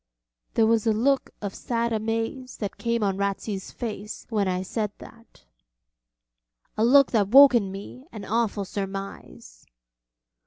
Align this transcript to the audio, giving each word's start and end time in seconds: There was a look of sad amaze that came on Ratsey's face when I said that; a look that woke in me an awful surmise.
There 0.55 0.65
was 0.65 0.87
a 0.87 0.93
look 0.93 1.29
of 1.43 1.53
sad 1.53 1.93
amaze 1.93 2.57
that 2.57 2.79
came 2.79 3.03
on 3.03 3.17
Ratsey's 3.17 3.69
face 3.69 4.25
when 4.31 4.47
I 4.47 4.63
said 4.63 4.89
that; 4.97 5.45
a 6.75 6.83
look 6.83 7.11
that 7.11 7.27
woke 7.27 7.53
in 7.53 7.71
me 7.71 8.07
an 8.11 8.25
awful 8.25 8.65
surmise. 8.65 9.67